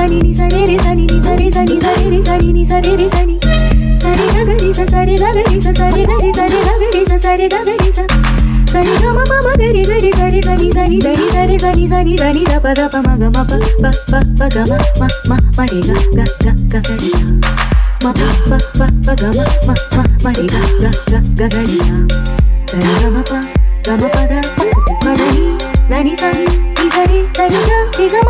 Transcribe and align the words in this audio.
sani 0.00 0.18
ni 0.24 0.32
sare 0.34 0.60
re 0.66 0.76
sani 0.78 1.04
ni 1.06 1.20
sare 1.20 1.50
sani 1.50 1.76
sare 1.80 2.04
re 2.12 2.20
sani 2.22 2.52
ni 2.56 2.64
sare 2.64 2.92
re 3.00 3.08
sani 3.14 3.36
sare 4.02 4.26
ga 4.34 4.42
ga 4.48 4.54
re 4.62 4.70
sa 4.72 4.84
sare 4.92 5.14
ga 5.22 5.30
ga 5.36 5.42
re 5.50 5.60
sa 5.64 5.72
sare 5.78 6.02
ga 6.10 6.16
re 6.22 6.30
sare 6.38 6.58
ga 6.66 6.74
ga 6.82 6.88
re 6.94 7.02
sa 7.10 7.16
sare 7.24 7.48
ga 7.52 7.60
ga 7.68 7.74
re 7.82 7.90
sa 7.96 8.04
sare 8.72 8.94
ga 9.02 9.10
ma 9.18 9.24
ma 9.30 9.38
ma 9.46 9.52
ga 9.60 9.68
re 9.76 9.82
ga 9.90 9.98
re 10.04 10.10
sare 10.18 10.40
sani 10.46 10.68
sani 10.76 10.98
da 11.04 11.12
ni 11.20 11.26
sare 11.34 11.58
sani 11.64 11.84
sani 11.92 12.14
da 12.22 12.28
ni 12.36 12.44
da 12.48 12.56
pa 12.64 12.72
da 12.78 12.86
pa 12.94 13.00
ma 13.06 13.14
ga 13.20 13.28
ma 13.36 13.42
pa 13.50 13.56
pa 13.82 13.90
pa 14.10 14.20
pa 14.40 14.46
ga 14.56 14.64
ma 14.70 14.78
ma 15.00 15.08
ma 15.28 15.36
ma 15.58 15.64
re 15.72 15.80
ga 15.88 15.96
ga 16.16 16.24
ga 16.44 16.52
ga 16.72 16.80
ga 16.88 16.96
re 17.02 17.12
ma 18.04 18.10
pa 18.20 18.28
pa 18.48 18.58
pa 18.78 18.86
pa 19.04 19.14
ga 19.22 19.30
ma 19.36 19.44
ma 19.68 19.74
ma 19.96 20.04
ma 20.24 20.30
re 20.40 20.46
ga 20.54 20.62
ga 20.80 20.90
ga 21.12 21.20
ga 21.42 21.46
ga 21.52 21.62
re 21.68 21.76
sare 22.72 22.92
ga 23.04 23.08
ma 23.18 23.22
pa 23.32 23.38
ga 23.84 23.94
ma 24.00 24.08
pa 24.16 24.22
da 24.32 24.40
pa 24.56 24.64
ma 25.04 25.12
da 25.20 25.28
ni 25.36 25.46
na 25.92 25.98
ni 26.08 26.14
sa 26.24 26.32
ni 26.40 26.88
sa 26.96 27.02
re 27.12 27.20
sa 27.36 27.44
re 27.52 27.60
ga 27.68 27.78
re 28.00 28.06
ga 28.16 28.22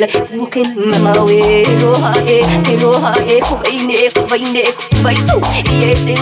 layla 0.00 0.08
mukin 0.36 0.66
mamawe 0.90 1.64
roha 1.82 2.12
e 2.28 2.76
roha 2.82 3.14
e 3.28 3.40
kubaine 3.40 4.10
kubaine 4.10 4.62
kubaisu 4.90 5.40
yesen 5.80 6.18